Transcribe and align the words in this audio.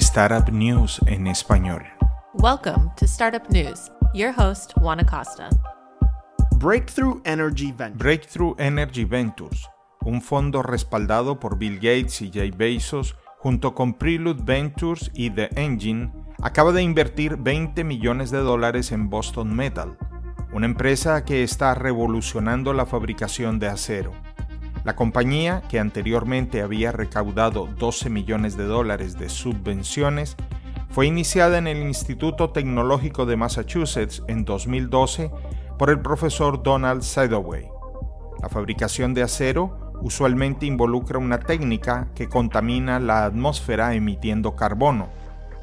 Startup 0.00 0.50
News 0.50 1.00
en 1.06 1.28
español. 1.28 1.84
Welcome 2.32 2.90
to 2.96 3.04
Startup 3.04 3.48
News. 3.50 3.92
Your 4.12 4.34
host, 4.36 4.72
Juan 4.80 4.98
Acosta. 4.98 5.48
Breakthrough 6.56 7.20
Energy 7.24 7.70
Ventures. 7.70 8.02
Breakthrough 8.02 8.56
Energy 8.58 9.04
Ventures, 9.04 9.70
un 10.00 10.20
fondo 10.20 10.64
respaldado 10.64 11.38
por 11.38 11.58
Bill 11.58 11.76
Gates 11.76 12.22
y 12.22 12.32
Jay 12.32 12.50
Bezos, 12.50 13.14
junto 13.38 13.76
con 13.76 13.94
Prelude 13.94 14.42
Ventures 14.42 15.12
y 15.14 15.30
The 15.30 15.50
Engine, 15.54 16.10
acaba 16.42 16.72
de 16.72 16.82
invertir 16.82 17.36
20 17.36 17.84
millones 17.84 18.32
de 18.32 18.38
dólares 18.38 18.90
en 18.90 19.08
Boston 19.08 19.54
Metal, 19.54 19.96
una 20.52 20.66
empresa 20.66 21.24
que 21.24 21.44
está 21.44 21.72
revolucionando 21.76 22.72
la 22.72 22.86
fabricación 22.86 23.60
de 23.60 23.68
acero. 23.68 24.23
La 24.84 24.94
compañía, 24.94 25.62
que 25.70 25.80
anteriormente 25.80 26.60
había 26.60 26.92
recaudado 26.92 27.66
12 27.66 28.10
millones 28.10 28.58
de 28.58 28.64
dólares 28.64 29.18
de 29.18 29.30
subvenciones, 29.30 30.36
fue 30.90 31.06
iniciada 31.06 31.56
en 31.56 31.66
el 31.66 31.78
Instituto 31.78 32.50
Tecnológico 32.50 33.24
de 33.24 33.36
Massachusetts 33.36 34.22
en 34.28 34.44
2012 34.44 35.30
por 35.78 35.88
el 35.88 36.00
profesor 36.00 36.62
Donald 36.62 37.02
Sidaway. 37.02 37.66
La 38.42 38.50
fabricación 38.50 39.14
de 39.14 39.22
acero 39.22 39.92
usualmente 40.02 40.66
involucra 40.66 41.18
una 41.18 41.38
técnica 41.38 42.08
que 42.14 42.28
contamina 42.28 43.00
la 43.00 43.24
atmósfera 43.24 43.94
emitiendo 43.94 44.54
carbono. 44.54 45.08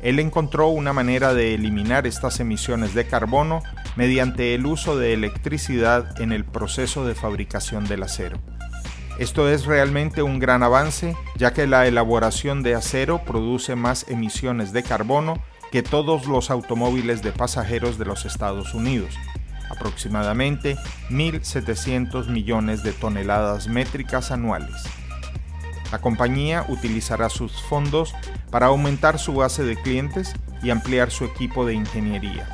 Él 0.00 0.20
encontró 0.20 0.68
una 0.68 0.92
manera 0.92 1.34
de 1.34 1.54
eliminar 1.54 2.06
estas 2.06 2.38
emisiones 2.38 2.94
de 2.94 3.04
carbono 3.04 3.62
mediante 3.96 4.54
el 4.54 4.64
uso 4.64 4.96
de 4.96 5.12
electricidad 5.12 6.20
en 6.20 6.30
el 6.30 6.44
proceso 6.44 7.04
de 7.04 7.16
fabricación 7.16 7.88
del 7.88 8.04
acero. 8.04 8.38
Esto 9.18 9.48
es 9.48 9.66
realmente 9.66 10.22
un 10.22 10.38
gran 10.38 10.62
avance, 10.62 11.16
ya 11.36 11.52
que 11.52 11.66
la 11.66 11.88
elaboración 11.88 12.62
de 12.62 12.76
acero 12.76 13.24
produce 13.24 13.74
más 13.74 14.08
emisiones 14.08 14.72
de 14.72 14.84
carbono 14.84 15.42
que 15.72 15.82
todos 15.82 16.26
los 16.26 16.52
automóviles 16.52 17.20
de 17.22 17.32
pasajeros 17.32 17.98
de 17.98 18.04
los 18.04 18.24
Estados 18.24 18.74
Unidos, 18.74 19.12
aproximadamente 19.70 20.76
1.700 21.10 22.28
millones 22.28 22.84
de 22.84 22.92
toneladas 22.92 23.66
métricas 23.66 24.30
anuales. 24.30 24.84
La 25.90 25.98
compañía 25.98 26.64
utilizará 26.68 27.28
sus 27.28 27.60
fondos 27.62 28.14
para 28.52 28.66
aumentar 28.66 29.18
su 29.18 29.34
base 29.34 29.64
de 29.64 29.74
clientes 29.74 30.32
y 30.62 30.70
ampliar 30.70 31.10
su 31.10 31.24
equipo 31.24 31.66
de 31.66 31.74
ingeniería. 31.74 32.46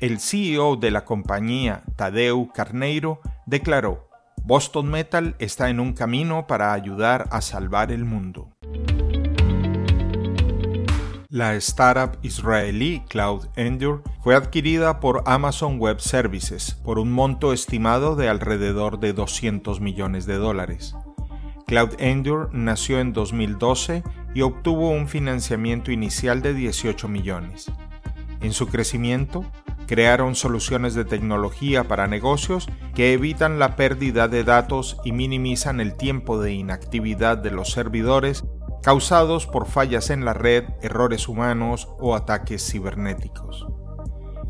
El 0.00 0.18
CEO 0.18 0.74
de 0.74 0.90
la 0.90 1.04
compañía, 1.04 1.82
Tadeu 1.94 2.50
Carneiro, 2.52 3.20
declaró, 3.46 4.09
Boston 4.44 4.88
Metal 4.88 5.36
está 5.38 5.70
en 5.70 5.80
un 5.80 5.92
camino 5.92 6.46
para 6.46 6.72
ayudar 6.72 7.28
a 7.30 7.40
salvar 7.40 7.92
el 7.92 8.04
mundo. 8.04 8.50
La 11.28 11.54
startup 11.54 12.18
israelí 12.22 13.04
Cloud 13.08 13.46
Endure 13.54 14.02
fue 14.20 14.34
adquirida 14.34 14.98
por 14.98 15.22
Amazon 15.26 15.78
Web 15.78 16.00
Services 16.00 16.72
por 16.84 16.98
un 16.98 17.12
monto 17.12 17.52
estimado 17.52 18.16
de 18.16 18.28
alrededor 18.28 18.98
de 18.98 19.12
200 19.12 19.80
millones 19.80 20.26
de 20.26 20.34
dólares. 20.34 20.96
Cloud 21.68 21.90
Endure 21.98 22.48
nació 22.52 22.98
en 22.98 23.12
2012 23.12 24.02
y 24.34 24.42
obtuvo 24.42 24.90
un 24.90 25.06
financiamiento 25.06 25.92
inicial 25.92 26.42
de 26.42 26.52
18 26.52 27.06
millones. 27.06 27.70
En 28.40 28.52
su 28.52 28.66
crecimiento, 28.66 29.44
crearon 29.86 30.34
soluciones 30.34 30.94
de 30.94 31.04
tecnología 31.04 31.84
para 31.84 32.08
negocios 32.08 32.68
que 32.94 33.12
evitan 33.12 33.58
la 33.58 33.76
pérdida 33.76 34.28
de 34.28 34.44
datos 34.44 34.96
y 35.04 35.12
minimizan 35.12 35.80
el 35.80 35.96
tiempo 35.96 36.40
de 36.40 36.52
inactividad 36.52 37.38
de 37.38 37.50
los 37.50 37.72
servidores 37.72 38.44
causados 38.82 39.46
por 39.46 39.66
fallas 39.66 40.10
en 40.10 40.24
la 40.24 40.32
red, 40.32 40.64
errores 40.82 41.28
humanos 41.28 41.88
o 41.98 42.14
ataques 42.14 42.66
cibernéticos. 42.66 43.66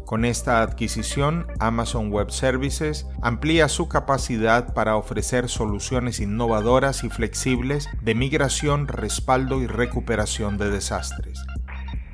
Con 0.07 0.25
esta 0.25 0.63
adquisición, 0.63 1.47
Amazon 1.61 2.11
Web 2.11 2.33
Services 2.33 3.07
amplía 3.23 3.69
su 3.69 3.89
capacidad 3.89 4.75
para 4.75 4.97
ofrecer 4.97 5.49
soluciones 5.49 6.19
innovadoras 6.19 7.05
y 7.05 7.11
flexibles 7.11 7.89
de 8.03 8.17
migración, 8.17 8.89
respaldo 8.89 9.61
y 9.61 9.69
recuperación 9.69 10.59
de 10.59 10.71
desastres. 10.71 11.41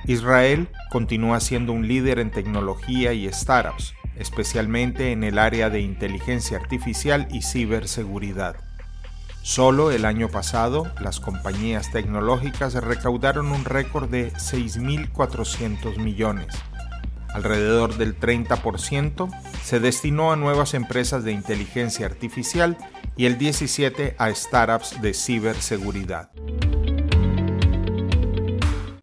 Israel 0.05 0.69
continúa 0.91 1.41
siendo 1.41 1.73
un 1.73 1.89
líder 1.89 2.19
en 2.19 2.31
tecnología 2.31 3.15
y 3.15 3.33
startups, 3.33 3.95
especialmente 4.16 5.12
en 5.12 5.25
el 5.25 5.38
área 5.38 5.71
de 5.71 5.81
inteligencia 5.81 6.59
artificial 6.59 7.28
y 7.31 7.43
ciberseguridad. 7.43 8.56
Solo 9.43 9.93
el 9.93 10.04
año 10.04 10.28
pasado, 10.28 10.93
las 11.00 11.21
compañías 11.21 11.93
tecnológicas 11.93 12.75
recaudaron 12.75 13.53
un 13.53 13.65
récord 13.65 14.10
de 14.10 14.32
6.400 14.32 15.99
millones. 15.99 16.49
Alrededor 17.32 17.97
del 17.97 18.19
30% 18.19 19.31
se 19.62 19.78
destinó 19.78 20.32
a 20.32 20.37
nuevas 20.37 20.75
empresas 20.75 21.22
de 21.22 21.32
inteligencia 21.32 22.06
artificial 22.06 22.76
y 23.16 23.26
el 23.26 23.38
17% 23.38 24.15
a 24.19 24.34
startups 24.34 25.00
de 25.00 25.15
ciberseguridad. 25.15 26.31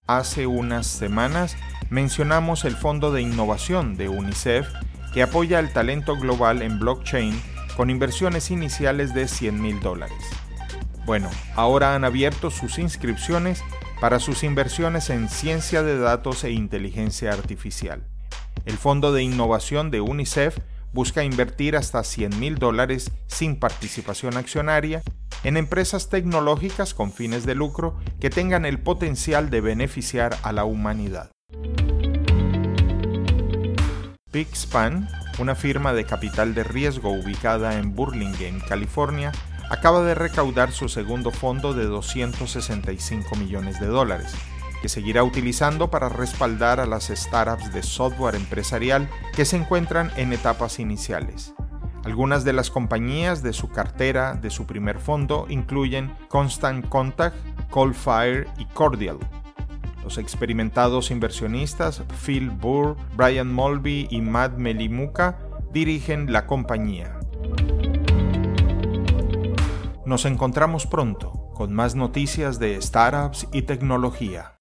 Hace 0.07 0.45
unas 0.45 0.87
semanas 0.87 1.55
mencionamos 1.89 2.65
el 2.65 2.75
Fondo 2.75 3.13
de 3.13 3.21
Innovación 3.21 3.95
de 3.95 4.09
UNICEF 4.09 4.67
que 5.13 5.23
apoya 5.23 5.59
el 5.59 5.71
talento 5.71 6.17
global 6.17 6.61
en 6.61 6.79
blockchain 6.79 7.39
con 7.77 7.89
inversiones 7.89 8.51
iniciales 8.51 9.13
de 9.13 9.27
100 9.27 9.61
mil 9.61 9.79
dólares. 9.79 10.17
Bueno, 11.05 11.29
ahora 11.55 11.95
han 11.95 12.05
abierto 12.05 12.49
sus 12.49 12.79
inscripciones 12.79 13.63
para 13.99 14.19
sus 14.19 14.43
inversiones 14.43 15.09
en 15.09 15.29
ciencia 15.29 15.83
de 15.83 15.97
datos 15.97 16.43
e 16.43 16.51
inteligencia 16.51 17.31
artificial. 17.31 18.03
El 18.65 18.77
Fondo 18.77 19.11
de 19.11 19.23
Innovación 19.23 19.91
de 19.91 20.01
UNICEF 20.01 20.57
busca 20.93 21.23
invertir 21.23 21.75
hasta 21.75 22.03
100 22.03 22.39
mil 22.39 22.57
dólares 22.57 23.11
sin 23.27 23.59
participación 23.59 24.37
accionaria 24.37 25.01
en 25.43 25.57
empresas 25.57 26.09
tecnológicas 26.09 26.93
con 26.93 27.11
fines 27.11 27.45
de 27.45 27.55
lucro 27.55 27.97
que 28.19 28.29
tengan 28.29 28.65
el 28.65 28.79
potencial 28.79 29.49
de 29.49 29.61
beneficiar 29.61 30.37
a 30.43 30.51
la 30.51 30.63
humanidad. 30.63 31.31
PixPan, 34.33 35.07
una 35.37 35.53
firma 35.53 35.93
de 35.93 36.05
capital 36.05 36.55
de 36.55 36.63
riesgo 36.63 37.11
ubicada 37.11 37.77
en 37.77 37.93
Burlingame, 37.93 38.61
California, 38.67 39.31
acaba 39.69 40.01
de 40.01 40.15
recaudar 40.15 40.71
su 40.71 40.89
segundo 40.89 41.29
fondo 41.29 41.75
de 41.75 41.85
265 41.85 43.35
millones 43.35 43.79
de 43.79 43.85
dólares, 43.85 44.33
que 44.81 44.89
seguirá 44.89 45.23
utilizando 45.23 45.91
para 45.91 46.09
respaldar 46.09 46.79
a 46.79 46.87
las 46.87 47.09
startups 47.09 47.71
de 47.73 47.83
software 47.83 48.33
empresarial 48.33 49.07
que 49.35 49.45
se 49.45 49.55
encuentran 49.55 50.11
en 50.17 50.33
etapas 50.33 50.79
iniciales. 50.79 51.53
Algunas 52.03 52.43
de 52.43 52.53
las 52.53 52.71
compañías 52.71 53.43
de 53.43 53.53
su 53.53 53.69
cartera 53.69 54.33
de 54.33 54.49
su 54.49 54.65
primer 54.65 54.97
fondo 54.97 55.45
incluyen 55.47 56.11
Constant 56.27 56.89
Contact, 56.89 57.35
Coldfire 57.69 58.47
y 58.57 58.65
Cordial. 58.65 59.19
Los 60.03 60.17
experimentados 60.17 61.11
inversionistas 61.11 62.03
Phil 62.25 62.49
Burr, 62.49 62.97
Brian 63.15 63.53
Mulvey 63.53 64.07
y 64.09 64.21
Matt 64.21 64.57
Melimuka 64.57 65.39
dirigen 65.71 66.31
la 66.33 66.45
compañía. 66.45 67.19
Nos 70.05 70.25
encontramos 70.25 70.85
pronto 70.85 71.31
con 71.53 71.73
más 71.73 71.95
noticias 71.95 72.59
de 72.59 72.81
startups 72.81 73.47
y 73.53 73.61
tecnología. 73.61 74.59